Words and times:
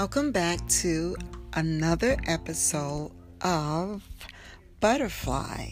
Welcome 0.00 0.32
back 0.32 0.66
to 0.80 1.14
another 1.52 2.16
episode 2.26 3.12
of 3.42 4.02
Butterfly 4.80 5.66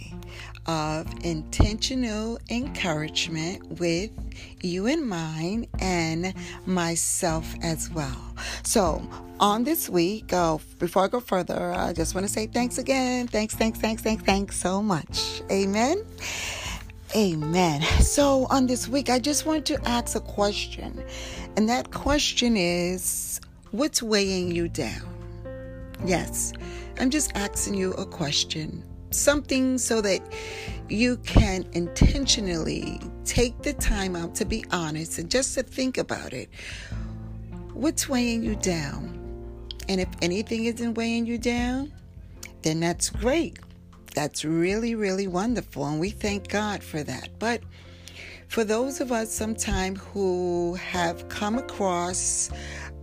of 0.67 1.07
intentional 1.25 2.39
encouragement 2.51 3.81
with 3.81 4.11
you 4.61 4.85
in 4.85 5.09
mind 5.09 5.69
and 5.79 6.35
myself 6.67 7.55
as 7.63 7.89
well. 7.89 8.35
So, 8.65 9.01
on 9.41 9.65
this 9.65 9.89
week, 9.89 10.29
before 10.79 11.05
I 11.05 11.09
go 11.09 11.21
further, 11.21 11.73
I 11.73 11.95
just 11.95 12.15
want 12.15 12.27
to 12.27 12.33
say 12.33 12.49
thanks 12.49 12.77
again. 12.77 13.29
Thanks, 13.29 13.55
thanks, 13.55 13.79
thanks, 13.79 14.03
thanks, 14.03 14.23
thanks 14.25 14.61
so 14.61 14.83
much. 14.83 15.41
Amen. 15.51 16.05
Amen. 17.17 17.81
So, 18.03 18.47
on 18.51 18.67
this 18.67 18.89
week, 18.89 19.09
I 19.09 19.21
just 19.21 19.47
want 19.47 19.65
to 19.65 19.89
ask 19.89 20.15
a 20.15 20.21
question. 20.21 21.03
And 21.57 21.67
that 21.71 21.91
question 21.91 22.59
is 22.59 23.03
what's 23.71 24.03
weighing 24.03 24.51
you 24.51 24.69
down? 24.69 25.07
Yes, 26.05 26.53
I'm 26.99 27.11
just 27.11 27.33
asking 27.35 27.75
you 27.75 27.93
a 27.95 28.07
question 28.07 28.85
something 29.11 29.79
so 29.79 30.01
that 30.03 30.21
you 30.89 31.17
can 31.19 31.67
intentionally 31.73 33.01
take 33.25 33.63
the 33.63 33.73
time 33.75 34.15
out 34.15 34.35
to 34.35 34.45
be 34.45 34.65
honest 34.71 35.19
and 35.19 35.31
just 35.31 35.55
to 35.55 35.63
think 35.63 35.99
about 35.99 36.33
it. 36.33 36.49
What's 37.73 38.09
weighing 38.09 38.43
you 38.43 38.57
down? 38.57 39.15
And 39.89 40.01
if 40.01 40.09
anything 40.21 40.65
isn't 40.65 40.95
weighing 40.95 41.27
you 41.27 41.39
down, 41.39 41.93
then 42.63 42.81
that's 42.81 43.09
great. 43.09 43.59
That's 44.15 44.45
really, 44.45 44.95
really 44.95 45.27
wonderful. 45.27 45.87
And 45.87 46.01
we 46.01 46.11
thank 46.11 46.49
God 46.49 46.83
for 46.83 47.03
that. 47.03 47.31
But 47.39 47.63
for 48.49 48.65
those 48.65 49.01
of 49.01 49.13
us 49.13 49.33
sometime 49.33 49.97
who 49.97 50.75
have 50.75 51.29
come 51.29 51.59
across 51.59 52.51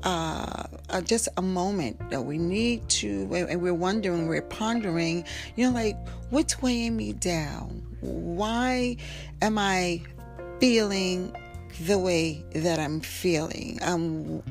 uh, 0.05 0.63
uh, 0.89 1.01
just 1.01 1.27
a 1.37 1.41
moment 1.41 2.09
that 2.11 2.23
we 2.23 2.37
need 2.37 2.87
to, 2.87 3.27
and 3.33 3.61
we're 3.61 3.73
wondering, 3.73 4.27
we're 4.27 4.41
pondering, 4.41 5.25
you 5.55 5.67
know, 5.67 5.73
like, 5.73 5.97
what's 6.29 6.61
weighing 6.61 6.95
me 6.95 7.13
down? 7.13 7.83
Why 8.01 8.97
am 9.41 9.57
I 9.57 10.01
feeling 10.59 11.35
the 11.81 11.97
way 11.97 12.43
that 12.53 12.79
I'm 12.79 12.99
feeling. 13.01 13.79
Um, 13.81 14.43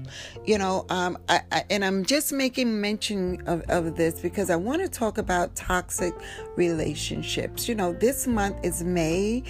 you 0.44 0.58
know, 0.58 0.84
um, 0.90 1.18
I, 1.28 1.40
I, 1.50 1.64
and 1.70 1.84
I'm 1.84 2.04
just 2.04 2.32
making 2.32 2.80
mention 2.80 3.42
of, 3.46 3.62
of 3.68 3.96
this 3.96 4.20
because 4.20 4.50
I 4.50 4.56
want 4.56 4.82
to 4.82 4.88
talk 4.88 5.18
about 5.18 5.54
toxic 5.56 6.14
relationships. 6.56 7.68
You 7.68 7.74
know, 7.74 7.92
this 7.92 8.26
month 8.26 8.56
is 8.62 8.82
May, 8.82 9.42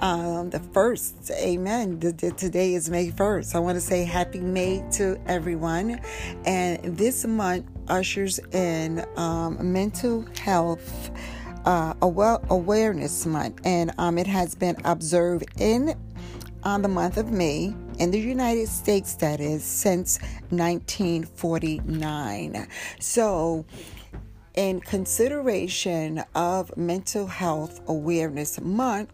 um, 0.00 0.50
the 0.50 0.60
first. 0.60 1.30
Amen. 1.30 1.98
The, 1.98 2.12
the, 2.12 2.32
today 2.32 2.74
is 2.74 2.90
May 2.90 3.10
1st. 3.10 3.54
I 3.54 3.58
want 3.58 3.76
to 3.76 3.80
say 3.80 4.04
happy 4.04 4.40
May 4.40 4.84
to 4.92 5.18
everyone. 5.26 6.00
And 6.44 6.96
this 6.96 7.24
month 7.26 7.66
ushers 7.88 8.38
in 8.52 9.04
um, 9.16 9.72
mental 9.72 10.26
health. 10.40 11.10
Uh, 11.64 11.94
awareness 12.02 13.24
month, 13.24 13.60
and 13.64 13.92
um, 13.96 14.18
it 14.18 14.26
has 14.26 14.56
been 14.56 14.74
observed 14.84 15.44
in 15.60 15.94
on 16.64 16.82
the 16.82 16.88
month 16.88 17.16
of 17.16 17.30
May 17.30 17.74
in 17.98 18.10
the 18.10 18.20
United 18.20 18.68
States, 18.68 19.14
that 19.16 19.40
is, 19.40 19.64
since 19.64 20.18
1949. 20.50 22.68
So, 23.00 23.64
in 24.54 24.80
consideration 24.80 26.22
of 26.34 26.76
Mental 26.76 27.26
Health 27.26 27.80
Awareness 27.88 28.60
Month, 28.60 29.10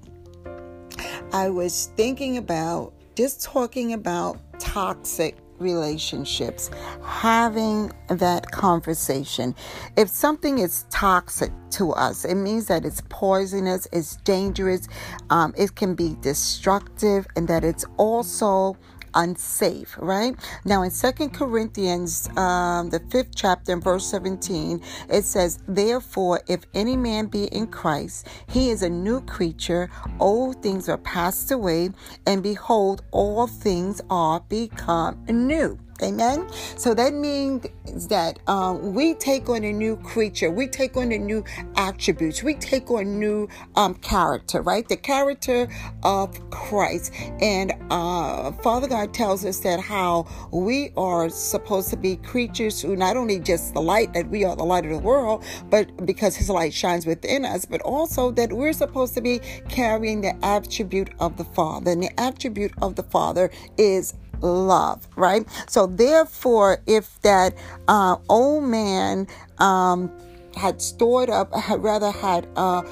I 1.33 1.48
was 1.48 1.92
thinking 1.97 2.39
about 2.39 2.92
just 3.14 3.41
talking 3.42 3.92
about 3.92 4.41
toxic 4.58 5.37
relationships, 5.58 6.70
having 7.05 7.92
that 8.08 8.51
conversation. 8.51 9.55
If 9.96 10.08
something 10.08 10.58
is 10.58 10.85
toxic 10.91 11.52
to 11.70 11.92
us, 11.92 12.24
it 12.24 12.36
means 12.36 12.67
that 12.67 12.85
it's 12.85 13.02
poisonous, 13.08 13.86
it's 13.92 14.17
dangerous, 14.17 14.89
um, 15.30 15.55
it 15.57 15.74
can 15.74 15.95
be 15.95 16.17
destructive, 16.20 17.27
and 17.36 17.48
that 17.48 17.64
it's 17.64 17.85
also 17.96 18.77
unsafe, 19.14 19.96
right? 19.98 20.35
Now, 20.64 20.83
in 20.83 20.91
Second 20.91 21.30
Corinthians, 21.30 22.29
um, 22.36 22.91
the 22.91 23.01
fifth 23.11 23.35
chapter, 23.35 23.73
and 23.73 23.83
verse 23.83 24.07
17, 24.07 24.80
it 25.08 25.24
says, 25.24 25.58
Therefore, 25.67 26.41
if 26.46 26.64
any 26.74 26.96
man 26.96 27.27
be 27.27 27.45
in 27.45 27.67
Christ, 27.67 28.27
he 28.48 28.70
is 28.70 28.83
a 28.83 28.89
new 28.89 29.20
creature. 29.23 29.91
Old 30.20 30.63
things 30.63 30.89
are 30.89 30.98
passed 30.98 31.51
away, 31.51 31.91
and 32.27 32.42
behold, 32.42 33.02
all 33.11 33.46
things 33.46 34.01
are 34.11 34.41
become 34.48 35.25
new. 35.29 35.79
Amen. 36.01 36.48
So 36.77 36.95
that 36.95 37.13
means 37.13 37.67
that 38.07 38.39
um, 38.47 38.95
we 38.95 39.14
take 39.14 39.48
on 39.48 39.64
a 39.64 39.73
new 39.73 39.97
creature, 39.97 40.48
we 40.48 40.69
take 40.69 40.97
on 40.97 41.11
a 41.11 41.19
new 41.19 41.42
attributes, 41.75 42.41
we 42.41 42.55
take 42.55 42.89
on 42.89 43.19
new 43.19 43.48
um, 43.75 43.95
character, 43.97 44.63
right? 44.63 44.89
The 44.89 44.97
character 44.97 45.69
of 46.05 46.51
Christ. 46.51 47.13
And 47.41 47.73
uh, 47.91 48.53
Father 48.53 48.87
God 48.87 49.13
tells 49.13 49.45
us 49.45 49.58
that 49.61 49.81
how 49.81 50.29
we 50.53 50.92
are 50.97 51.29
supposed 51.29 51.91
to 51.91 51.97
be 51.97 52.14
creatures 52.17 52.81
who 52.81 52.95
not 52.95 53.17
only 53.17 53.41
just 53.41 53.75
the 53.75 53.83
light, 53.83 54.13
that 54.14 54.29
we 54.29 54.45
are 54.45 54.55
the 54.55 54.64
light 54.64 54.85
of 54.85 54.92
the 54.92 54.98
world, 54.98 55.45
but 55.69 56.07
because 56.07 56.37
His 56.37 56.48
light 56.48 56.73
shines 56.73 57.07
within 57.07 57.45
us, 57.45 57.64
but 57.64 57.81
also 57.81 58.31
that 58.33 58.53
we're 58.53 58.73
supposed 58.73 59.14
to 59.14 59.20
be 59.20 59.41
carrying 59.69 60.20
the 60.20 60.37
attribute 60.45 61.11
of 61.19 61.37
the 61.37 61.45
Father. 61.45 61.91
And 61.91 62.05
the 62.05 62.20
attribute 62.20 62.73
of 62.81 62.95
the 62.95 63.03
Father 63.03 63.51
is 63.77 64.14
love, 64.41 65.07
right? 65.17 65.47
So, 65.69 65.87
therefore, 65.87 66.83
if 66.87 67.21
that 67.23 67.55
uh, 67.89 68.17
old 68.29 68.65
man 68.65 69.27
um, 69.59 70.11
had 70.57 70.81
stored 70.81 71.31
up, 71.31 71.55
had 71.55 71.83
rather 71.83 72.11
had 72.11 72.47
a, 72.57 72.85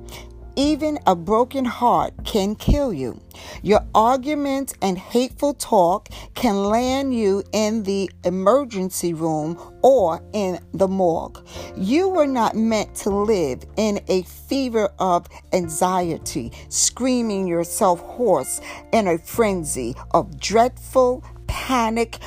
Even 0.60 0.98
a 1.06 1.16
broken 1.16 1.64
heart 1.64 2.12
can 2.22 2.54
kill 2.54 2.92
you. 2.92 3.18
Your 3.62 3.80
arguments 3.94 4.74
and 4.82 4.98
hateful 4.98 5.54
talk 5.54 6.10
can 6.34 6.64
land 6.64 7.14
you 7.14 7.42
in 7.52 7.84
the 7.84 8.10
emergency 8.24 9.14
room 9.14 9.58
or 9.80 10.22
in 10.34 10.58
the 10.74 10.86
morgue. 10.86 11.38
You 11.78 12.10
were 12.10 12.26
not 12.26 12.56
meant 12.56 12.94
to 12.96 13.08
live 13.08 13.64
in 13.78 14.02
a 14.08 14.20
fever 14.24 14.92
of 14.98 15.28
anxiety, 15.54 16.52
screaming 16.68 17.46
yourself 17.46 18.00
hoarse 18.00 18.60
in 18.92 19.08
a 19.08 19.16
frenzy 19.16 19.96
of 20.10 20.38
dreadful 20.38 21.24
panic, 21.46 22.18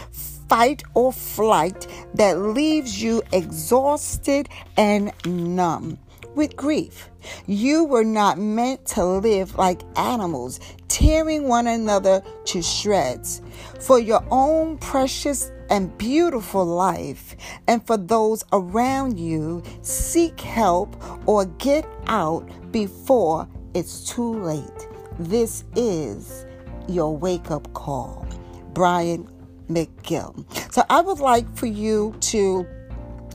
fight 0.49 0.81
or 0.95 1.13
flight 1.13 1.85
that 2.15 2.39
leaves 2.39 2.99
you 2.99 3.21
exhausted 3.31 4.49
and 4.75 5.11
numb 5.23 5.99
with 6.35 6.55
grief. 6.55 7.09
You 7.47 7.85
were 7.85 8.03
not 8.03 8.37
meant 8.37 8.85
to 8.87 9.03
live 9.03 9.55
like 9.57 9.81
animals, 9.97 10.59
tearing 10.87 11.47
one 11.47 11.67
another 11.67 12.21
to 12.45 12.61
shreds. 12.61 13.41
For 13.79 13.99
your 13.99 14.23
own 14.31 14.77
precious 14.77 15.51
and 15.69 15.97
beautiful 15.97 16.65
life, 16.65 17.35
and 17.67 17.85
for 17.85 17.97
those 17.97 18.43
around 18.51 19.19
you, 19.19 19.63
seek 19.81 20.39
help 20.39 20.95
or 21.27 21.45
get 21.45 21.85
out 22.07 22.49
before 22.71 23.47
it's 23.73 24.07
too 24.09 24.33
late. 24.43 24.87
This 25.19 25.63
is 25.75 26.45
your 26.87 27.15
wake 27.15 27.51
up 27.51 27.73
call. 27.73 28.27
Brian 28.73 29.27
McGill. 29.69 30.45
So 30.73 30.83
I 30.89 31.01
would 31.01 31.19
like 31.19 31.47
for 31.55 31.67
you 31.67 32.15
to 32.21 32.67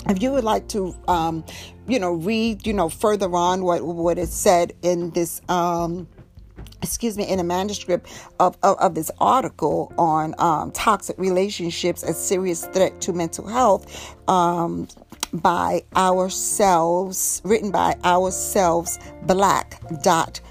if 0.09 0.23
you 0.23 0.33
would 0.33 0.45
like 0.45 0.69
to 0.69 0.95
um, 1.07 1.45
you 1.87 1.99
know 1.99 2.13
read 2.13 2.67
you 2.67 2.73
know 2.73 2.89
further 2.89 3.33
on 3.35 3.63
what 3.63 3.83
what 3.83 4.19
is 4.19 4.33
said 4.33 4.73
in 4.83 5.11
this 5.11 5.41
um, 5.49 6.09
excuse 6.83 7.17
me 7.17 7.25
in 7.25 7.39
a 7.41 7.45
manuscript 7.45 8.11
of, 8.41 8.57
of, 8.63 8.79
of 8.79 8.95
this 8.95 9.11
article 9.21 9.93
on 9.99 10.35
um, 10.39 10.71
toxic 10.73 11.19
relationships 11.19 12.03
a 12.03 12.13
serious 12.13 12.67
threat 12.67 13.01
to 13.01 13.13
mental 13.13 13.47
health 13.47 14.17
um, 14.29 14.89
by 15.33 15.83
ourselves 15.97 17.43
written 17.45 17.71
by 17.71 17.95
ourselves 18.05 18.99
black.com 19.23 20.43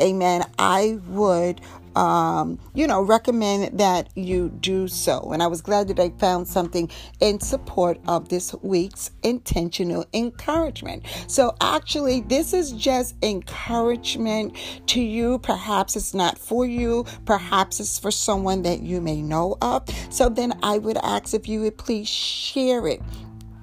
amen. 0.00 0.44
I 0.58 0.98
would 1.08 1.60
um, 1.96 2.58
you 2.74 2.86
know, 2.86 3.02
recommend 3.02 3.78
that 3.78 4.08
you 4.14 4.48
do 4.48 4.88
so. 4.88 5.30
And 5.32 5.42
I 5.42 5.46
was 5.46 5.60
glad 5.60 5.88
that 5.88 6.00
I 6.00 6.10
found 6.18 6.48
something 6.48 6.90
in 7.20 7.40
support 7.40 7.98
of 8.06 8.28
this 8.28 8.54
week's 8.62 9.10
intentional 9.22 10.04
encouragement. 10.12 11.04
So, 11.28 11.56
actually, 11.60 12.20
this 12.22 12.52
is 12.52 12.72
just 12.72 13.14
encouragement 13.22 14.56
to 14.88 15.00
you. 15.00 15.38
Perhaps 15.38 15.96
it's 15.96 16.14
not 16.14 16.38
for 16.38 16.66
you, 16.66 17.04
perhaps 17.24 17.80
it's 17.80 17.98
for 17.98 18.10
someone 18.10 18.62
that 18.62 18.82
you 18.82 19.00
may 19.00 19.22
know 19.22 19.56
of. 19.62 19.88
So, 20.10 20.28
then 20.28 20.58
I 20.62 20.78
would 20.78 20.96
ask 20.98 21.34
if 21.34 21.48
you 21.48 21.60
would 21.62 21.78
please 21.78 22.08
share 22.08 22.86
it. 22.88 23.00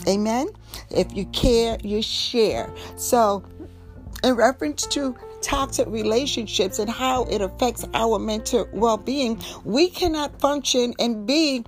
Amen. 0.08 0.48
If 0.90 1.16
you 1.16 1.26
care, 1.28 1.78
you 1.84 2.02
share. 2.02 2.74
So, 2.96 3.44
in 4.24 4.36
reference 4.36 4.86
to 4.88 5.16
toxic 5.42 5.88
relationships 5.88 6.80
and 6.80 6.90
how 6.90 7.24
it 7.26 7.42
affects 7.42 7.86
our 7.94 8.20
mental 8.20 8.68
well 8.74 8.98
being, 8.98 9.42
we 9.64 9.90
cannot 9.90 10.40
function 10.40 10.94
and 11.00 11.26
be 11.26 11.64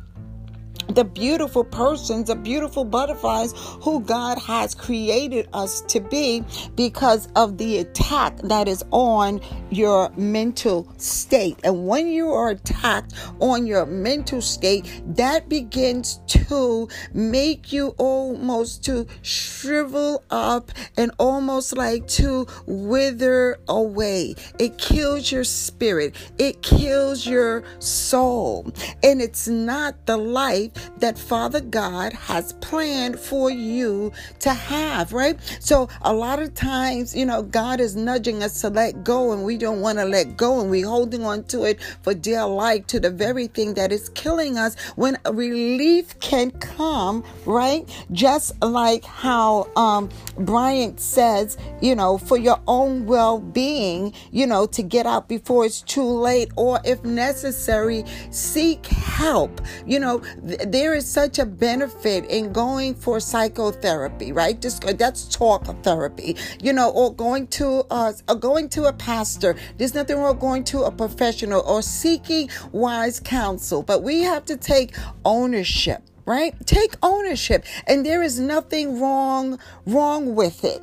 the 0.90 1.04
beautiful 1.04 1.64
persons, 1.64 2.28
the 2.28 2.36
beautiful 2.36 2.84
butterflies 2.84 3.54
who 3.82 4.02
God 4.02 4.38
has 4.40 4.76
created 4.76 5.48
us 5.54 5.82
to 5.82 6.00
be 6.00 6.44
because 6.76 7.28
of 7.36 7.58
the 7.58 7.80
attack 7.80 8.38
that 8.40 8.68
is 8.68 8.84
on 8.92 9.40
your 9.74 10.10
mental 10.18 10.88
state. 10.98 11.58
And 11.64 11.88
when 11.88 12.08
you 12.08 12.32
are 12.32 12.50
attacked 12.50 13.14
on 13.40 13.66
your 13.68 13.86
mental 13.86 14.42
state, 14.42 15.02
that 15.16 15.50
begins 15.50 16.20
to 16.28 16.88
make 17.14 17.72
you 17.72 17.96
almost 17.98 18.84
to 18.86 19.08
shrivel 19.22 20.24
up 20.30 20.72
and 20.98 21.12
almost 21.20 21.76
like 21.76 22.08
to 22.08 22.48
wither 22.66 23.58
away. 23.68 24.36
It 24.60 24.78
kills 24.78 25.32
your 25.32 25.44
spirit, 25.44 26.16
it 26.38 26.62
kills 26.62 27.26
your 27.26 27.64
soul. 27.80 28.72
And 29.02 29.22
it's 29.22 29.48
not 29.48 30.06
the 30.06 30.18
life 30.18 30.72
that 31.00 31.18
Father 31.18 31.62
God 31.62 32.14
has 32.14 32.54
planned 32.54 33.20
for 33.20 33.50
you 33.50 34.12
to 34.40 34.54
have, 34.54 35.14
right? 35.14 35.40
So 35.60 35.90
a 36.02 36.14
lot 36.14 36.40
of 36.40 36.54
times, 36.54 37.16
you 37.16 37.26
know, 37.26 37.42
God 37.42 37.80
is 37.80 37.96
nudging 37.96 38.44
us 38.44 38.62
to 38.62 38.70
let 38.70 39.04
go 39.04 39.32
and 39.32 39.44
we 39.44 39.58
don't 39.64 39.82
want 39.82 39.98
to 39.98 40.06
let 40.06 40.38
go 40.38 40.62
and 40.62 40.70
we're 40.70 40.88
holding 40.88 41.24
on 41.26 41.44
to 41.46 41.64
it 41.64 41.82
for 42.02 42.14
dear 42.14 42.46
life 42.46 42.86
to 42.88 43.00
the 43.00 43.10
very 43.10 43.48
thing 43.48 43.74
that 43.74 43.92
is 43.92 44.10
killing 44.10 44.58
us 44.58 44.76
when 44.96 45.18
relief 45.32 46.20
can 46.20 46.52
come, 46.52 47.24
right? 47.46 47.90
Just 48.12 48.62
like 48.62 49.04
how 49.04 49.70
um 49.76 50.10
Bryant 50.38 51.00
says, 51.00 51.58
you 51.82 51.96
know, 51.96 52.18
for 52.18 52.38
your 52.38 52.60
own 52.68 53.06
well-being, 53.06 54.14
you 54.32 54.46
know, 54.46 54.66
to 54.68 54.84
get 54.84 55.06
out 55.06 55.28
before 55.28 55.66
it's 55.66 55.82
too 55.82 56.04
late 56.04 56.52
or 56.56 56.80
if 56.84 57.04
necessary, 57.04 58.04
seek 58.30 58.86
help. 58.86 59.62
You 59.86 60.00
know, 60.00 60.20
th- 60.48 60.62
there 60.68 60.94
is 60.94 61.08
such 61.08 61.40
a 61.40 61.46
benefit 61.46 62.26
in 62.26 62.52
going 62.52 62.96
for 62.96 63.20
psychotherapy, 63.20 64.32
right? 64.32 64.60
Just 64.62 64.84
that's 64.98 65.28
talk 65.28 65.64
therapy, 65.84 66.36
you 66.62 66.74
know, 66.74 66.90
or 66.92 67.14
going 67.14 67.48
to 67.48 67.86
uh, 67.90 68.12
going 68.40 68.70
to 68.70 68.86
a 68.86 68.94
pastor. 68.94 69.53
There's 69.78 69.94
nothing 69.94 70.18
wrong 70.18 70.38
going 70.38 70.64
to 70.66 70.84
a 70.84 70.92
professional 70.92 71.62
or 71.62 71.82
seeking 71.82 72.50
wise 72.72 73.20
counsel, 73.20 73.84
but 73.84 74.04
we 74.04 74.22
have 74.22 74.46
to 74.46 74.58
take 74.58 74.96
ownership 75.26 76.02
right? 76.26 76.56
Take 76.66 76.96
ownership 77.04 77.66
and 77.88 78.06
there 78.06 78.24
is 78.24 78.40
nothing 78.40 79.00
wrong 79.00 79.60
wrong 79.86 80.36
with 80.36 80.64
it 80.64 80.82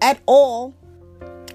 at 0.00 0.20
all 0.26 0.74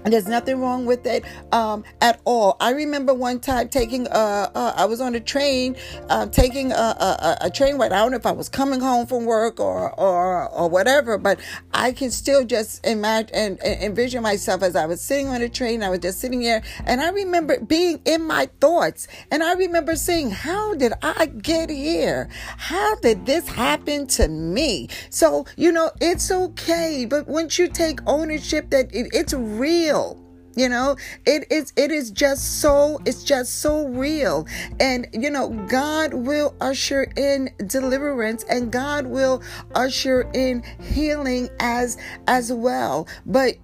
there's 0.04 0.26
nothing 0.26 0.60
wrong 0.60 0.84
with 0.84 1.06
it 1.06 1.24
um, 1.52 1.84
at 2.00 2.20
all. 2.24 2.56
I 2.60 2.70
remember 2.70 3.14
one 3.14 3.38
time 3.38 3.68
taking, 3.68 4.08
uh, 4.08 4.50
uh 4.54 4.74
I 4.76 4.86
was 4.86 5.00
on 5.00 5.14
a 5.14 5.20
train, 5.20 5.76
uh, 6.08 6.26
taking 6.26 6.72
a, 6.72 6.74
a, 6.74 7.38
a, 7.42 7.50
train 7.50 7.76
ride. 7.78 7.92
I 7.92 7.98
don't 7.98 8.10
know 8.10 8.16
if 8.16 8.26
I 8.26 8.32
was 8.32 8.48
coming 8.48 8.80
home 8.80 9.06
from 9.06 9.24
work 9.24 9.60
or 9.60 9.92
or 9.92 10.48
or 10.48 10.68
whatever, 10.68 11.18
but 11.18 11.38
I 11.72 11.92
can 11.92 12.10
still 12.10 12.44
just 12.44 12.84
imagine 12.84 13.34
and, 13.34 13.62
and 13.62 13.82
envision 13.82 14.22
myself 14.22 14.62
as 14.62 14.74
I 14.74 14.86
was 14.86 15.00
sitting 15.00 15.28
on 15.28 15.42
a 15.42 15.48
train. 15.48 15.82
I 15.82 15.90
was 15.90 16.00
just 16.00 16.20
sitting 16.20 16.40
there, 16.40 16.62
and 16.84 17.00
I 17.00 17.10
remember 17.10 17.60
being 17.60 18.00
in 18.04 18.26
my 18.26 18.48
thoughts, 18.60 19.06
and 19.30 19.42
I 19.42 19.52
remember 19.54 19.94
saying, 19.94 20.30
"How 20.30 20.74
did 20.74 20.94
I 21.02 21.26
get 21.26 21.70
here? 21.70 22.28
How 22.56 22.96
did 22.96 23.26
this 23.26 23.48
happen 23.48 24.06
to 24.18 24.28
me?" 24.28 24.88
So 25.10 25.46
you 25.56 25.70
know, 25.70 25.90
it's 26.00 26.30
okay, 26.30 27.06
but 27.08 27.28
once 27.28 27.58
you 27.58 27.68
take 27.68 28.00
ownership 28.06 28.70
that 28.70 28.92
it, 28.94 29.08
it's 29.12 29.34
real 29.34 29.91
real 29.92 30.18
you 30.54 30.68
know? 30.68 30.96
It 31.24 31.50
is 31.50 31.72
it 31.76 31.90
is 31.90 32.10
just 32.10 32.60
so 32.60 33.00
it's 33.06 33.24
just 33.24 33.60
so 33.60 33.86
real. 33.88 34.46
And 34.80 35.08
you 35.12 35.30
know 35.30 35.48
god 35.68 36.12
will 36.14 36.54
usher 36.60 37.10
in 37.16 37.50
deliverance 37.66 38.44
and 38.50 38.70
god 38.70 39.06
will 39.06 39.42
usher 39.74 40.30
in 40.34 40.62
healing 40.80 41.48
as 41.60 41.96
as 42.26 42.52
well. 42.52 43.08
But 43.24 43.56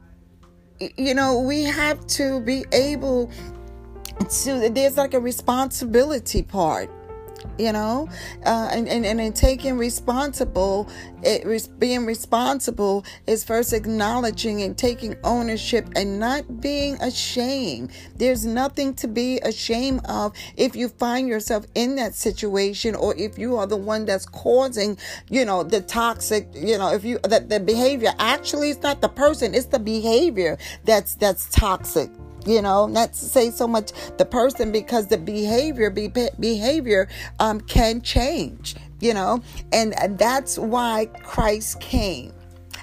you 0.97 1.15
know 1.15 1.41
we 1.41 1.65
have 1.65 2.07
to 2.07 2.41
be 2.41 2.65
able 2.73 3.31
to 4.31 4.71
there's 4.71 4.97
like 4.97 5.15
a 5.15 5.21
responsibility 5.21 6.43
part 6.43 6.91
you 7.59 7.73
know? 7.73 8.09
Uh, 8.45 8.71
and, 8.73 8.89
and 8.89 9.05
and 9.05 9.21
in 9.21 9.33
taking 9.33 9.77
responsible 9.77 10.89
it 11.23 11.79
being 11.79 12.07
responsible 12.07 13.05
is 13.27 13.45
first 13.45 13.73
acknowledging 13.73 14.63
and 14.63 14.79
taking 14.79 15.17
ownership 15.25 15.89
and 15.97 16.19
not 16.19 16.61
being 16.61 16.95
ashamed. 17.03 17.91
There's 18.17 18.47
nothing 18.47 18.95
to 18.95 19.09
be 19.09 19.39
ashamed 19.41 20.07
of 20.07 20.33
if 20.57 20.77
you 20.77 20.89
find 20.89 21.29
yourself 21.29 21.67
in 21.75 21.97
that 21.97 22.15
situation 22.15 22.95
or 22.95 23.17
if 23.17 23.39
you 23.39 23.57
are 23.57 23.67
the 23.67 23.77
one 23.77 24.05
that's 24.05 24.27
causing 24.27 24.97
you 25.29 25.45
know 25.45 25.63
the 25.63 25.81
toxic 25.81 26.49
you 26.55 26.79
know 26.79 26.93
if 26.93 27.05
you 27.05 27.19
that 27.25 27.49
the 27.49 27.61
behavior. 27.61 28.13
Actually 28.19 28.71
it's 28.71 28.83
not 28.83 29.01
the 29.01 29.09
person 29.09 29.55
it's 29.55 29.67
the 29.67 29.79
behavior 29.79 30.57
that's 30.85 31.15
that's 31.17 31.49
toxic 31.51 32.11
you 32.47 32.63
know 32.63 32.87
not 32.87 33.13
to 33.13 33.19
say 33.19 33.51
so 33.51 33.67
much 33.67 33.93
the 34.17 34.25
person 34.25 34.73
because 34.73 35.07
the 35.09 35.19
behavior 35.19 35.91
be, 35.91 36.09
behavior 36.39 37.09
um, 37.39 37.61
can 37.61 38.01
change 38.01 38.75
you 39.01 39.15
know? 39.15 39.43
And 39.73 39.95
that's 40.19 40.59
why 40.59 41.07
christ 41.23 41.81
came. 41.81 42.33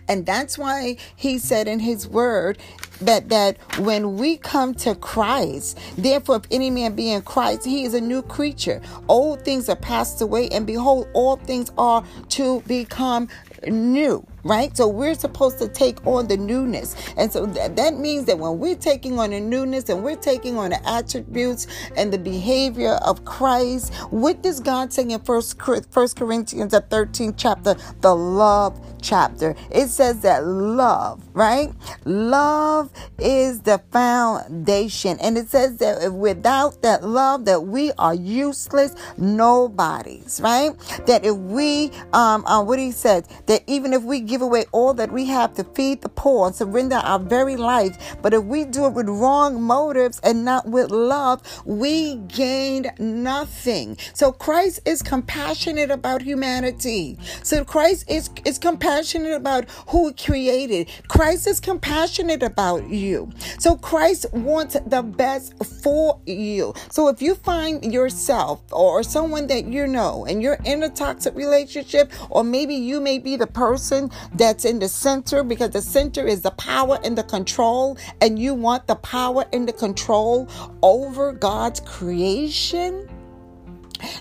And 0.08 0.26
that's 0.26 0.58
why 0.58 0.98
he 1.16 1.40
said 1.40 1.68
in 1.68 1.80
his 1.80 2.08
word 2.08 2.60
that 3.02 3.30
that 3.30 3.58
when 3.80 4.18
we 4.18 4.38
come 4.38 4.76
to 4.76 4.94
Christ, 4.94 5.80
therefore 5.98 6.36
if 6.38 6.44
any 6.52 6.70
man 6.70 6.96
be 6.96 7.12
in 7.12 7.24
Christ, 7.24 7.66
he 7.66 7.86
is 7.86 7.96
a 7.96 8.02
new 8.02 8.22
creature. 8.22 8.82
Old 9.08 9.44
things 9.44 9.68
are 9.68 9.76
passed 9.76 10.22
away, 10.22 10.48
and 10.50 10.68
behold, 10.68 11.08
all 11.14 11.38
things 11.38 11.72
are 11.78 12.06
to 12.30 12.62
become 12.68 13.28
new 13.68 14.26
right? 14.46 14.75
So 14.78 14.88
we're 14.88 15.16
supposed 15.16 15.60
to 15.60 15.68
take 15.68 16.06
on 16.08 16.28
the 16.30 16.38
newness. 16.38 16.96
And 17.18 17.34
so 17.34 17.48
that, 17.48 17.75
that 17.75 17.96
means 17.96 18.25
that 18.28 18.40
when 18.40 18.60
we're 18.60 18.75
taking 18.75 19.20
on 19.20 19.32
the 19.32 19.42
newness 19.42 19.90
and 19.90 20.04
we're 20.04 20.16
taking 20.16 20.58
on 20.58 20.70
the 20.70 20.90
attributes 20.90 21.68
and 21.98 22.14
the 22.14 22.20
behavior 22.20 22.94
of 23.06 23.25
Christ, 23.25 23.94
what 24.12 24.44
does 24.44 24.62
God 24.62 24.94
say 24.94 25.04
in 25.04 25.20
First 25.22 25.58
Corinthians, 25.60 26.72
the 26.72 26.82
13th 26.90 27.36
chapter, 27.38 27.75
the 28.02 28.16
love 28.16 28.80
chapter? 29.06 29.56
It 29.72 29.88
says 29.88 30.22
that 30.22 30.46
love, 30.46 31.24
right? 31.34 31.72
Love 32.06 32.92
is 33.20 33.62
the 33.62 33.80
foundation. 33.92 35.18
And 35.22 35.38
it 35.38 35.50
says 35.50 35.78
that 35.78 36.12
without 36.14 36.82
that 36.82 37.04
love, 37.04 37.46
that 37.46 37.64
we 37.64 37.92
are 37.94 38.16
useless 38.16 38.96
nobodies, 39.18 40.42
right? 40.44 40.72
That 41.06 41.24
if 41.24 41.36
we, 41.36 41.92
um, 42.14 42.46
uh, 42.46 42.64
what 42.64 42.80
he 42.80 42.92
said, 42.92 43.28
that 43.46 43.64
even 43.68 43.94
if 43.94 44.02
we 44.04 44.20
give 44.22 44.42
away 44.42 44.66
all 44.72 44.94
that 44.96 45.12
we 45.12 45.26
have 45.26 45.54
to 45.56 45.64
feed 45.64 46.02
the 46.02 46.10
poor 46.10 46.48
and 46.48 46.56
surrender 46.56 46.96
our 46.96 47.20
very 47.20 47.56
life. 47.56 48.18
But 48.22 48.34
if 48.34 48.44
we 48.44 48.66
do 48.66 48.86
it 48.88 48.94
with 48.94 49.08
wrong 49.08 49.62
motives 49.62 50.20
and 50.24 50.44
not 50.44 50.68
with 50.68 50.90
love, 50.90 51.42
we 51.66 52.16
gain 52.16 52.92
nothing. 52.98 53.98
So 54.14 54.32
Christ 54.32 54.80
is 54.86 55.02
compassionate 55.02 55.92
about 55.92 56.22
humanity. 56.22 57.18
So 57.44 57.64
Christ 57.64 58.10
is, 58.10 58.30
is 58.46 58.58
compassionate 58.58 58.95
about 59.34 59.70
who 59.90 60.14
created. 60.14 60.90
Christ 61.08 61.48
is 61.48 61.60
compassionate 61.60 62.44
about 62.44 62.90
you. 62.90 63.32
So 63.60 63.75
Christ 63.75 64.25
wants 64.34 64.78
the 64.86 65.02
best 65.02 65.54
for 65.84 66.20
you. 66.25 66.74
So 66.90 67.08
if 67.10 67.22
you 67.22 67.36
find 67.36 67.94
yourself 67.94 68.62
or 68.72 69.04
someone 69.04 69.48
that 69.48 69.66
you 69.66 69.88
know 69.88 70.25
and 70.25 70.42
you're 70.42 70.60
in 70.66 70.84
a 70.84 70.90
toxic 70.90 71.36
relationship, 71.36 72.12
or 72.30 72.44
maybe 72.44 72.75
you 72.75 73.02
may 73.02 73.20
be 73.20 73.36
the 73.36 73.48
person 73.48 74.10
that's 74.36 74.66
in 74.66 74.80
the 74.80 74.88
center 74.88 75.44
because 75.44 75.72
the 75.72 75.82
center 75.82 76.25
is 76.25 76.42
the 76.42 76.52
power 76.52 77.00
and 77.04 77.18
the 77.18 77.24
control, 77.24 77.98
and 78.22 78.40
you 78.40 78.54
want 78.54 78.88
the 78.88 78.96
power 78.96 79.46
and 79.52 79.68
the 79.68 79.74
control 79.74 80.48
over 80.82 81.34
God's 81.34 81.80
creation, 81.82 83.10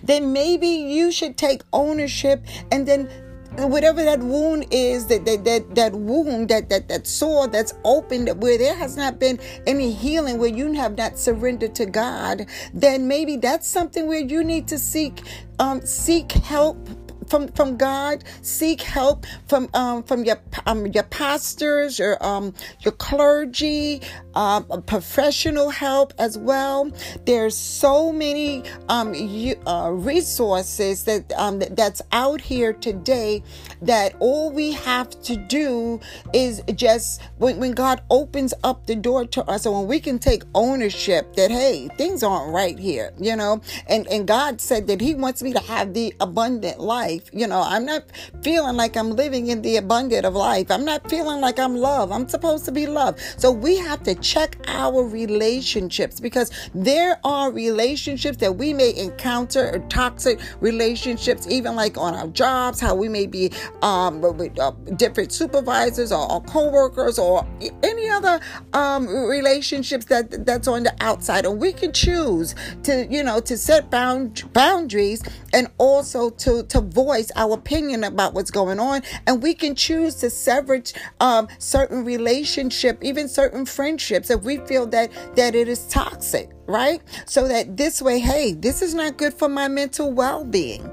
then 0.02 0.33
maybe 0.33 0.69
you 0.69 1.11
should 1.11 1.37
take 1.37 1.62
ownership 1.73 2.45
and 2.71 2.87
then 2.87 3.09
whatever 3.58 4.02
that 4.04 4.20
wound 4.20 4.66
is 4.70 5.06
that 5.06 5.25
that 5.25 5.44
that, 5.44 5.75
that 5.75 5.92
wound 5.92 6.49
that 6.49 6.68
that 6.68 6.88
that 6.88 7.06
sore 7.06 7.46
that's 7.46 7.75
open 7.84 8.26
where 8.40 8.58
there 8.58 8.75
has 8.75 8.96
not 8.96 9.18
been 9.18 9.38
any 9.66 9.92
healing 9.92 10.38
where 10.38 10.49
you 10.49 10.73
have 10.73 10.96
not 10.96 11.18
surrendered 11.18 11.75
to 11.75 11.87
god 11.87 12.46
then 12.73 13.06
maybe 13.06 13.37
that's 13.37 13.68
something 13.68 14.06
where 14.06 14.20
you 14.20 14.42
need 14.42 14.66
to 14.66 14.78
seek 14.78 15.23
um 15.58 15.80
seek 15.82 16.32
help 16.32 16.76
from 17.25 17.49
from 17.49 17.76
God. 17.76 18.25
Seek 18.43 18.81
help 18.81 19.26
from 19.47 19.69
um, 19.75 20.02
from 20.02 20.25
your 20.25 20.40
um, 20.66 20.87
your 20.87 21.04
pastors, 21.04 21.99
your 21.99 22.25
um, 22.25 22.54
your 22.81 22.93
clergy, 22.93 24.00
uh, 24.35 24.61
professional 24.83 25.71
help 25.71 26.12
as 26.19 26.37
well. 26.38 26.90
There's 27.25 27.57
so 27.57 28.12
many 28.12 28.64
um, 28.88 29.14
you, 29.14 29.57
uh, 29.66 29.90
resources 29.93 31.04
that, 31.04 31.33
um, 31.33 31.59
that 31.59 31.76
that's 31.76 32.02
out 32.12 32.40
here 32.40 32.73
today. 32.73 33.43
That 33.83 34.14
all 34.19 34.50
we 34.50 34.73
have 34.73 35.11
to 35.23 35.37
do 35.37 36.00
is 36.33 36.62
just 36.75 37.23
when, 37.38 37.59
when 37.59 37.73
God 37.73 38.02
opens 38.11 38.54
up 38.62 38.87
the 38.87 38.97
door 38.97 39.26
to 39.26 39.45
us, 39.45 39.66
and 39.66 39.75
when 39.75 39.87
we 39.87 40.00
can 40.00 40.19
take 40.19 40.43
ownership 40.54 41.35
that 41.35 41.50
hey, 41.50 41.88
things 41.97 42.23
aren't 42.23 42.52
right 42.52 42.78
here, 42.78 43.12
you 43.19 43.37
know. 43.37 43.61
And 43.88 44.07
and 44.09 44.26
God 44.26 44.61
said 44.61 44.87
that 44.88 45.00
He 45.00 45.14
wants 45.14 45.43
me 45.43 45.52
to 45.52 45.61
have 45.61 45.95
the 45.95 46.14
abundant 46.21 46.81
life 46.81 47.13
life. 47.14 47.30
You 47.33 47.47
know, 47.47 47.62
I'm 47.62 47.85
not 47.85 48.04
feeling 48.42 48.76
like 48.76 48.97
I'm 48.97 49.11
living 49.11 49.49
in 49.49 49.62
the 49.62 49.76
abundant 49.76 50.26
of 50.26 50.35
life. 50.35 50.71
I'm 50.71 50.85
not 50.85 51.09
feeling 51.09 51.40
like 51.40 51.59
I'm 51.59 51.76
loved. 51.76 52.12
I'm 52.12 52.28
supposed 52.28 52.64
to 52.66 52.73
be 52.73 52.87
loved. 52.87 53.21
So 53.38 53.50
we 53.50 53.76
have 53.76 54.02
to 54.04 54.14
check 54.16 54.56
our 54.66 55.04
relationships 55.04 56.21
because 56.21 56.50
there 56.75 57.18
are 57.25 57.52
relationships 57.52 58.38
that 58.38 58.56
we 58.56 58.73
may 58.73 58.94
encounter, 58.94 59.75
or 59.75 59.78
toxic 59.88 60.40
relationships, 60.61 61.47
even 61.49 61.76
like 61.76 61.97
on 61.97 62.14
our 62.14 62.28
jobs, 62.28 62.80
how 62.80 62.94
we 62.94 63.09
may 63.09 63.26
be 63.26 63.50
um, 63.83 64.21
with 64.21 64.59
uh, 64.59 64.73
different 64.97 65.33
supervisors 65.33 66.12
or, 66.12 66.30
or 66.30 66.40
co-workers 66.42 67.18
or 67.18 67.47
any 67.83 68.09
other 68.09 68.40
um, 68.73 69.06
relationships 69.06 70.04
that 70.06 70.47
that's 70.47 70.68
on 70.68 70.83
the 70.83 70.94
outside. 71.00 71.47
And 71.47 71.61
we 71.61 71.73
can 71.73 71.92
choose 71.92 72.54
to, 72.85 73.06
you 73.11 73.23
know, 73.23 73.40
to 73.40 73.56
set 73.56 73.90
bound, 73.90 74.52
boundaries 74.52 75.23
and 75.52 75.68
also 75.78 76.30
to, 76.30 76.62
to 76.64 76.80
voice 76.80 77.03
voice 77.04 77.30
our 77.37 77.54
opinion 77.54 78.04
about 78.04 78.34
what's 78.34 78.50
going 78.50 78.80
on, 78.80 79.02
and 79.26 79.42
we 79.42 79.54
can 79.54 79.75
choose 79.75 80.14
to 80.16 80.30
sever 80.30 80.82
um, 81.20 81.49
certain 81.58 82.04
relationship, 82.04 83.02
even 83.02 83.28
certain 83.28 83.66
friendships, 83.66 84.30
if 84.30 84.42
we 84.42 84.56
feel 84.58 84.87
that 84.88 85.11
that 85.37 85.54
it 85.54 85.68
is 85.68 85.87
toxic, 85.88 86.50
right? 86.66 87.00
So 87.26 87.49
that 87.49 87.76
this 87.76 88.00
way, 88.00 88.18
hey, 88.18 88.52
this 88.52 88.82
is 88.82 88.94
not 88.94 89.16
good 89.16 89.34
for 89.34 89.49
my 89.49 89.68
mental 89.68 90.12
well-being 90.12 90.90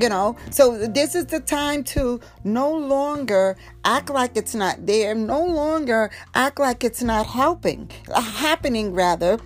you 0.00 0.08
know 0.08 0.36
so 0.50 0.86
this 0.86 1.16
is 1.16 1.26
the 1.26 1.40
time 1.40 1.82
to 1.82 2.20
no 2.44 2.70
longer 2.72 3.56
act 3.84 4.08
like 4.08 4.36
it's 4.36 4.54
not 4.54 4.86
there 4.86 5.14
no 5.16 5.44
longer 5.44 6.10
act 6.34 6.60
like 6.60 6.84
it's 6.84 7.02
not 7.02 7.26
helping 7.26 7.90
uh, 8.14 8.20
happening 8.20 8.92
rather 8.92 9.38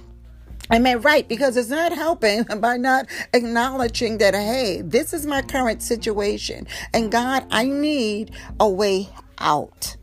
I 0.71 0.79
mean, 0.79 0.99
right, 0.99 1.29
because 1.29 1.57
it's 1.57 1.69
not 1.69 1.93
helping 1.93 2.45
by 2.59 2.77
not 2.77 3.07
acknowledging 3.33 4.19
that, 4.19 4.35
hey, 4.35 4.83
this 4.83 5.13
is 5.13 5.27
my 5.27 5.43
current 5.43 5.83
situation. 5.83 6.67
And 6.93 7.13
God, 7.13 7.47
I 7.51 7.65
need 7.65 8.33
a 8.59 8.69
way 8.69 9.09
out. 9.39 9.97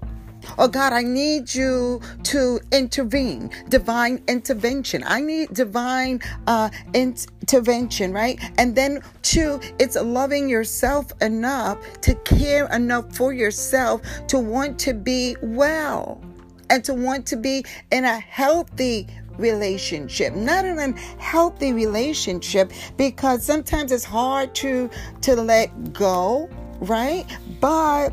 Oh 0.58 0.68
God, 0.68 0.92
I 0.92 1.04
need 1.04 1.54
you 1.54 2.02
to 2.24 2.60
intervene, 2.72 3.52
divine 3.70 4.24
intervention. 4.28 5.04
I 5.06 5.22
need 5.22 5.54
divine 5.54 6.20
uh, 6.48 6.70
intervention, 6.94 8.12
right? 8.12 8.40
And 8.58 8.76
then, 8.76 9.02
two, 9.22 9.60
it's 9.80 9.96
loving 9.96 10.50
yourself 10.50 11.12
enough 11.22 12.02
to 12.02 12.16
care 12.16 12.68
enough 12.68 13.16
for 13.16 13.34
yourself 13.34 14.02
to 14.28 14.40
want 14.40 14.80
to 14.80 14.94
be 14.94 15.36
well 15.42 16.22
and 16.70 16.84
to 16.86 16.94
want 16.94 17.26
to 17.28 17.36
be 17.36 17.64
in 17.92 18.06
a 18.06 18.20
healthy 18.20 19.08
relationship 19.38 20.34
not 20.34 20.66
an 20.66 20.80
unhealthy 20.80 21.74
relationship 21.74 22.72
because 22.98 23.44
sometimes 23.44 23.92
it's 23.92 24.04
hard 24.04 24.54
to 24.56 24.90
to 25.22 25.36
let 25.36 25.94
go 25.94 26.50
right 26.82 27.26
but 27.60 28.12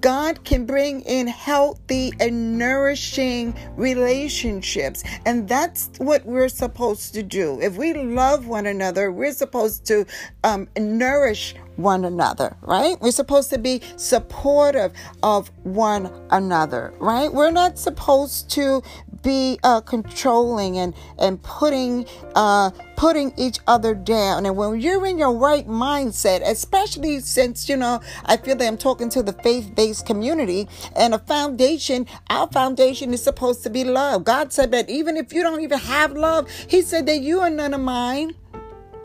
God 0.00 0.44
can 0.44 0.66
bring 0.66 1.02
in 1.02 1.26
healthy 1.26 2.12
and 2.20 2.58
nourishing 2.58 3.54
relationships. 3.76 5.04
And 5.26 5.48
that's 5.48 5.90
what 5.98 6.24
we're 6.24 6.48
supposed 6.48 7.14
to 7.14 7.22
do. 7.22 7.60
If 7.60 7.76
we 7.76 7.94
love 7.94 8.46
one 8.46 8.66
another, 8.66 9.12
we're 9.12 9.32
supposed 9.32 9.86
to 9.86 10.06
um, 10.42 10.68
nourish 10.78 11.54
one 11.76 12.04
another, 12.04 12.56
right? 12.62 13.00
We're 13.00 13.10
supposed 13.10 13.50
to 13.50 13.58
be 13.58 13.82
supportive 13.96 14.92
of 15.22 15.50
one 15.64 16.10
another, 16.30 16.94
right? 16.98 17.32
We're 17.32 17.50
not 17.50 17.78
supposed 17.78 18.50
to 18.50 18.82
be 19.24 19.58
uh, 19.64 19.80
controlling 19.80 20.78
and 20.78 20.94
and 21.18 21.42
putting 21.42 22.06
uh, 22.36 22.70
putting 22.96 23.32
each 23.36 23.58
other 23.66 23.94
down. 23.94 24.46
And 24.46 24.56
when 24.56 24.80
you're 24.80 25.04
in 25.06 25.18
your 25.18 25.32
right 25.32 25.66
mindset, 25.66 26.42
especially 26.48 27.20
since 27.20 27.68
you 27.68 27.76
know, 27.76 28.00
I 28.26 28.36
feel 28.36 28.54
that 28.56 28.66
I'm 28.66 28.76
talking 28.76 29.08
to 29.10 29.22
the 29.22 29.32
faith-based 29.32 30.06
community, 30.06 30.68
and 30.94 31.14
a 31.14 31.18
foundation. 31.18 32.06
Our 32.30 32.46
foundation 32.48 33.12
is 33.12 33.22
supposed 33.22 33.62
to 33.64 33.70
be 33.70 33.84
love. 33.84 34.24
God 34.24 34.52
said 34.52 34.70
that 34.72 34.88
even 34.88 35.16
if 35.16 35.32
you 35.32 35.42
don't 35.42 35.60
even 35.62 35.78
have 35.78 36.12
love, 36.12 36.48
He 36.68 36.82
said 36.82 37.06
that 37.06 37.20
you 37.20 37.40
are 37.40 37.50
none 37.50 37.74
of 37.74 37.80
mine 37.80 38.34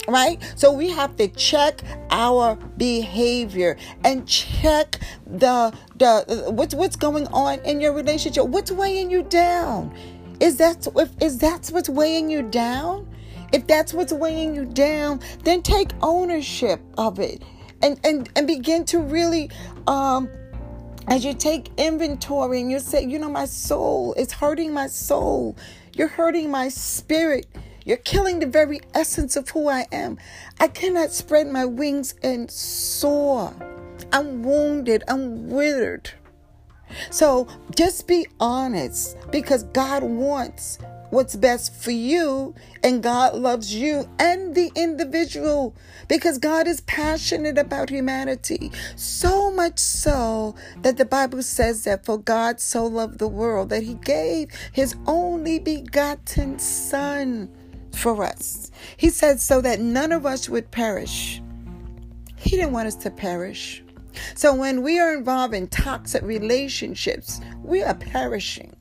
right? 0.10 0.42
So 0.56 0.72
we 0.72 0.90
have 0.90 1.16
to 1.18 1.28
check 1.30 1.82
our 2.10 2.56
behavior 2.78 3.78
and 4.04 4.28
check 4.28 5.00
the 5.26 5.74
the 5.98 6.52
what's 6.52 6.76
what's 6.76 6.96
going 6.96 7.28
on 7.28 7.60
in 7.60 7.82
your 7.82 7.94
relationship. 7.94 8.46
What's 8.46 8.72
weighing 8.72 9.10
you 9.10 9.24
down? 9.24 9.96
Is 10.40 10.58
that 10.58 10.88
if 10.96 11.10
is 11.22 11.38
that 11.40 11.68
what's 11.68 11.90
weighing 11.90 12.30
you 12.30 12.44
down? 12.44 13.08
If 13.52 13.66
that's 13.66 13.94
what's 13.94 14.14
weighing 14.14 14.56
you 14.56 14.66
down 14.66 15.22
then 15.44 15.64
take 15.64 15.92
ownership 16.04 16.80
of 17.00 17.20
it 17.20 17.42
and 17.82 18.00
and 18.04 18.30
and 18.36 18.46
begin 18.46 18.86
to 18.86 19.00
really 19.00 19.50
um 19.88 20.30
as 21.10 21.26
you 21.26 21.34
take 21.34 21.72
inventory 21.78 22.62
and 22.62 22.72
you 22.72 22.80
say, 22.80 23.04
you 23.04 23.18
know, 23.18 23.30
my 23.30 23.46
soul 23.46 24.14
is 24.14 24.32
hurting 24.32 24.72
my 24.72 24.86
soul, 24.86 25.58
you're 25.94 26.08
hurting 26.08 26.52
my 26.52 26.70
spirit. 26.70 27.48
You're 27.86 27.98
killing 27.98 28.40
the 28.40 28.46
very 28.46 28.82
essence 28.94 29.36
of 29.36 29.50
who 29.50 29.70
I 29.70 29.88
am. 29.92 30.18
I 30.60 30.68
cannot 30.68 31.12
spread 31.12 31.48
my 31.48 31.66
wings 31.66 32.16
and 32.22 32.50
soar. 32.50 33.54
I'm 34.12 34.44
wounded. 34.44 35.04
I'm 35.08 35.50
withered. 35.50 36.12
So 37.12 37.48
just 37.76 38.08
be 38.08 38.28
honest 38.40 39.16
because 39.32 39.64
God 39.64 40.04
wants 40.04 40.80
what's 41.10 41.36
best 41.36 41.74
for 41.76 41.92
you, 41.92 42.54
and 42.84 43.02
God 43.02 43.36
loves 43.36 43.74
you 43.74 44.08
and 44.20 44.54
the 44.54 44.72
individual 44.76 45.76
because 46.08 46.38
God 46.38 46.68
is 46.68 46.82
passionate 46.82 47.58
about 47.58 47.90
humanity. 47.90 48.72
So 48.96 49.52
much 49.52 49.80
so 49.80 50.56
that 50.82 50.98
the 50.98 51.06
Bible 51.06 51.42
says 51.42 51.84
that 51.86 52.06
for 52.06 52.18
God 52.18 52.60
so 52.60 52.86
loved 52.86 53.20
the 53.20 53.28
world 53.28 53.70
that 53.70 53.84
he 53.84 53.96
gave 53.96 54.52
his 54.72 54.96
only 55.08 55.60
begotten 55.60 56.60
Son 56.60 57.50
for 58.00 58.24
us. 58.24 58.72
He 58.98 59.10
said 59.10 59.40
so 59.40 59.62
that 59.62 59.80
none 59.80 60.12
of 60.12 60.26
us 60.26 60.50
would 60.50 60.72
perish. 60.72 61.42
He 62.38 62.52
didn't 62.52 62.72
want 62.72 62.88
us 62.88 62.96
to 62.96 63.12
perish. 63.12 63.84
So 64.36 64.56
when 64.56 64.82
we 64.82 65.00
are 65.00 65.14
involved 65.14 65.54
in 65.54 65.68
toxic 65.68 66.24
relationships, 66.24 67.42
we 67.64 67.84
are 67.84 67.94
perishing. 67.94 68.76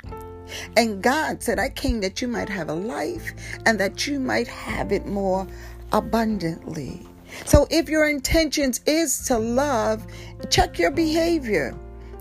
And 0.76 1.02
God 1.02 1.42
said, 1.42 1.58
I 1.58 1.68
came 1.68 2.00
that 2.00 2.22
you 2.22 2.28
might 2.28 2.48
have 2.48 2.70
a 2.70 2.74
life 2.74 3.34
and 3.66 3.78
that 3.78 4.06
you 4.06 4.18
might 4.18 4.48
have 4.48 4.92
it 4.92 5.06
more 5.06 5.46
abundantly. 5.92 7.06
So 7.44 7.66
if 7.70 7.88
your 7.88 8.08
intentions 8.08 8.80
is 8.86 9.26
to 9.26 9.38
love, 9.38 10.06
check 10.48 10.78
your 10.78 10.90
behavior 10.90 11.76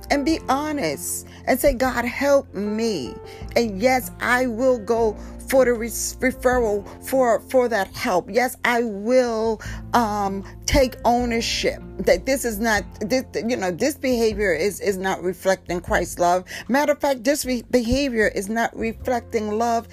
and 0.10 0.26
be 0.26 0.40
honest 0.50 1.28
and 1.46 1.60
say, 1.60 1.74
God, 1.74 2.06
help 2.06 2.54
me. 2.54 3.14
And 3.56 3.82
yes, 3.82 4.12
I 4.20 4.48
will 4.48 4.80
go 4.80 5.18
for 5.50 5.66
the 5.66 5.74
re- 5.74 5.88
referral 5.88 6.86
for 7.04 7.40
for 7.42 7.68
that 7.70 7.88
help. 7.96 8.30
Yes, 8.30 8.58
I 8.66 8.84
will 8.84 9.62
um, 9.94 10.44
take 10.66 10.96
ownership 11.06 11.82
that 12.00 12.26
this 12.26 12.46
is 12.46 12.60
not 12.60 12.84
this 13.02 13.24
you 13.36 13.56
know 13.56 13.72
this 13.72 13.96
behavior 13.96 14.54
is 14.54 14.80
is 14.80 14.98
not 14.98 15.22
reflecting 15.22 15.82
Christ's 15.82 16.20
love. 16.20 16.46
Matter 16.68 16.94
of 16.94 17.00
fact, 17.00 17.24
this 17.24 17.46
re- 17.46 17.64
behavior 17.72 18.28
is 18.28 18.50
not 18.50 18.76
reflecting 18.76 19.58
love 19.58 19.88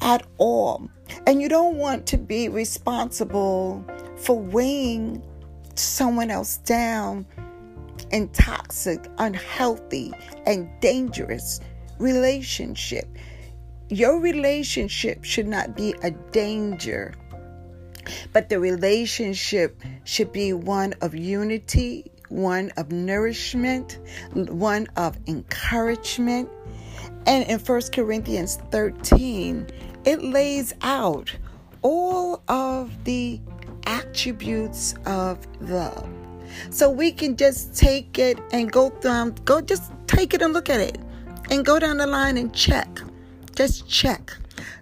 at 0.00 0.26
all. 0.38 0.88
And 1.26 1.40
you 1.40 1.48
don't 1.48 1.76
want 1.76 2.06
to 2.08 2.18
be 2.18 2.48
responsible 2.48 3.84
for 4.16 4.38
weighing 4.38 5.22
someone 5.74 6.30
else 6.30 6.58
down 6.58 7.26
in 8.10 8.28
toxic, 8.28 9.06
unhealthy, 9.18 10.12
and 10.46 10.68
dangerous 10.80 11.60
relationship. 11.98 13.06
Your 13.90 14.20
relationship 14.20 15.24
should 15.24 15.48
not 15.48 15.74
be 15.74 15.94
a 16.02 16.10
danger, 16.10 17.14
but 18.34 18.50
the 18.50 18.60
relationship 18.60 19.80
should 20.04 20.30
be 20.30 20.52
one 20.52 20.92
of 21.00 21.14
unity, 21.14 22.10
one 22.28 22.70
of 22.76 22.92
nourishment, 22.92 23.98
one 24.34 24.88
of 24.96 25.18
encouragement. 25.26 26.50
And 27.26 27.48
in 27.48 27.58
1 27.58 27.82
Corinthians 27.94 28.56
13, 28.70 29.66
it 30.04 30.22
lays 30.22 30.74
out 30.82 31.34
all 31.80 32.42
of 32.48 33.04
the 33.04 33.40
attributes 33.86 34.94
of 35.06 35.38
love. 35.62 36.06
So 36.68 36.90
we 36.90 37.10
can 37.10 37.36
just 37.36 37.74
take 37.74 38.18
it 38.18 38.38
and 38.52 38.70
go 38.70 38.90
through, 38.90 39.32
go 39.46 39.62
just 39.62 39.92
take 40.06 40.34
it 40.34 40.42
and 40.42 40.52
look 40.52 40.68
at 40.68 40.80
it 40.80 40.98
and 41.50 41.64
go 41.64 41.78
down 41.78 41.96
the 41.96 42.06
line 42.06 42.36
and 42.36 42.54
check. 42.54 43.00
Just 43.58 43.88
check. 43.88 44.36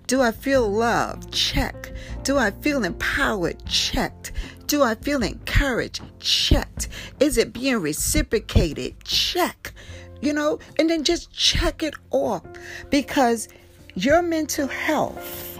Do 0.06 0.20
I 0.20 0.32
feel 0.32 0.70
love? 0.70 1.30
Check. 1.30 1.94
Do 2.24 2.36
I 2.36 2.50
feel 2.50 2.84
empowered? 2.84 3.64
Checked. 3.64 4.32
Do 4.66 4.82
I 4.82 4.96
feel 4.96 5.22
encouraged? 5.22 6.02
Checked. 6.20 6.88
Is 7.18 7.38
it 7.38 7.54
being 7.54 7.78
reciprocated? 7.78 9.02
Check. 9.02 9.72
You 10.20 10.34
know, 10.34 10.58
and 10.78 10.90
then 10.90 11.04
just 11.04 11.32
check 11.32 11.82
it 11.82 11.94
off 12.10 12.42
because 12.90 13.48
your 13.94 14.20
mental 14.20 14.66
health 14.66 15.58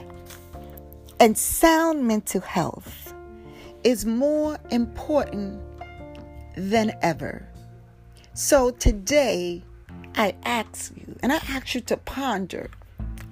and 1.19 1.39
sound 1.39 2.07
mental 2.07 2.43
health 2.43 3.15
is 3.83 4.05
more 4.05 4.59
important 4.71 5.59
than 6.55 6.93
ever. 7.01 7.49
So 8.35 8.73
today, 8.73 9.63
I 10.17 10.35
ask 10.45 10.93
you, 10.95 11.17
and 11.23 11.33
I 11.33 11.37
ask 11.37 11.75
you 11.75 11.81
to 11.81 11.97
ponder 11.97 12.69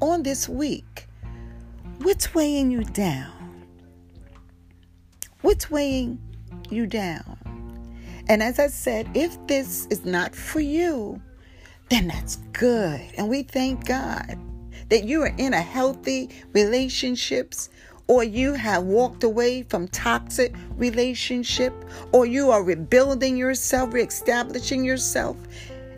on 0.01 0.23
this 0.23 0.49
week 0.49 1.09
what's 2.05 2.35
weighing 2.35 2.71
you 2.71 2.85
down? 2.85 3.33
What's 5.41 5.71
weighing 5.71 6.19
you 6.71 6.87
down? 6.87 7.39
And 8.29 8.43
as 8.43 8.59
I 8.59 8.69
said, 8.69 9.09
if 9.15 9.37
this 9.47 9.87
is 9.87 10.05
not 10.05 10.35
for 10.35 10.61
you, 10.61 11.21
then 11.91 12.09
that's 12.09 12.37
good. 12.53 13.01
And 13.17 13.29
we 13.29 13.43
thank 13.43 13.87
God 13.87 14.39
that 14.89 15.05
you 15.05 15.23
are 15.23 15.35
in 15.39 15.55
a 15.55 15.61
healthy 15.61 16.31
relationships 16.53 17.71
or 18.07 18.23
you 18.23 18.53
have 18.53 18.85
walked 18.85 19.25
away 19.25 19.63
from 19.63 19.89
toxic 19.89 20.55
relationship 20.77 21.73
or 22.13 22.27
you 22.27 22.51
are 22.51 22.63
rebuilding 22.63 23.37
yourself, 23.37 23.95
reestablishing 23.95 24.85
yourself 24.85 25.37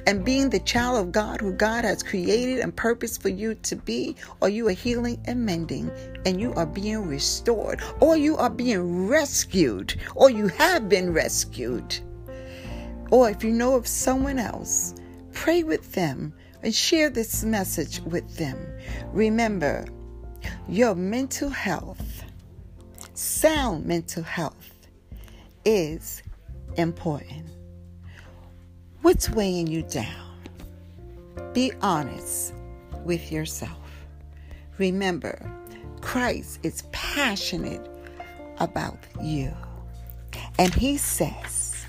and 0.07 0.25
being 0.25 0.49
the 0.49 0.61
child 0.61 0.99
of 0.99 1.13
God 1.13 1.41
who 1.41 1.53
God 1.53 1.85
has 1.85 2.03
created 2.03 2.61
and 2.61 2.75
purposed 2.75 3.21
for 3.21 3.29
you 3.29 3.55
to 3.57 3.77
be, 3.77 4.17
or 4.41 4.49
you 4.49 4.69
are 4.69 4.73
healing 4.73 5.21
and 5.25 5.45
mending 5.45 5.91
and 6.25 6.41
you 6.41 6.55
are 6.55 6.67
being 6.67 7.07
restored, 7.07 7.81
or 8.01 8.17
you 8.17 8.37
are 8.37 8.51
being 8.51 9.09
rescued, 9.09 10.01
or 10.15 10.31
you 10.31 10.49
have 10.49 10.89
been 10.89 11.13
rescued. 11.13 11.99
Or 13.11 13.31
if 13.31 13.43
you 13.45 13.51
know 13.51 13.75
of 13.75 13.87
someone 13.87 14.39
else, 14.39 14.95
pray 15.33 15.63
with 15.63 15.93
them 15.93 16.33
and 16.63 16.75
share 16.75 17.11
this 17.11 17.45
message 17.45 18.01
with 18.01 18.37
them. 18.37 18.59
Remember, 19.13 19.85
your 20.69 20.95
mental 20.95 21.49
health, 21.49 22.25
sound 23.15 23.87
mental 23.87 24.23
health, 24.23 24.89
is 25.65 26.23
important. 26.77 27.56
What's 29.03 29.31
weighing 29.31 29.67
you 29.67 29.83
down? 29.83 30.41
Be 31.53 31.73
honest 31.81 32.55
with 33.05 33.31
yourself. 33.31 33.79
Remember, 34.79 35.51
Christ 36.01 36.61
is 36.63 36.83
passionate 36.93 37.87
about 38.59 38.99
you. 39.23 39.53
And 40.59 40.75
he 40.75 40.97
says 40.97 41.87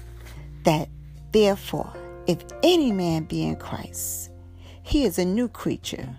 that, 0.63 0.89
therefore, 1.31 1.91
if 2.27 2.39
any 2.61 2.91
man 2.91 3.23
be 3.23 3.45
in 3.45 3.55
Christ, 3.55 4.31
he 4.83 5.05
is 5.05 5.17
a 5.17 5.25
new 5.25 5.47
creature. 5.47 6.15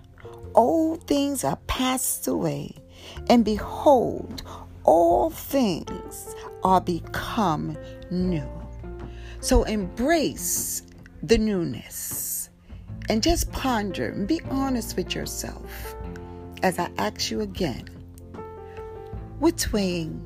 Old 0.55 1.05
things 1.07 1.43
are 1.43 1.59
passed 1.67 2.27
away, 2.27 2.75
and 3.29 3.45
behold, 3.45 4.41
all 4.83 5.29
things 5.29 6.35
are 6.63 6.81
become 6.81 7.77
new. 8.09 8.58
So 9.41 9.63
embrace 9.63 10.83
the 11.23 11.37
newness 11.37 12.49
and 13.07 13.23
just 13.23 13.51
ponder 13.51 14.09
and 14.09 14.27
be 14.27 14.41
honest 14.49 14.97
with 14.97 15.15
yourself 15.15 15.95
as 16.61 16.77
I 16.77 16.89
ask 16.97 17.31
you 17.31 17.41
again 17.41 17.87
what's 19.39 19.71
weighing 19.71 20.21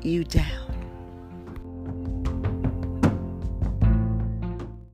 you 0.00 0.24
down? 0.24 0.73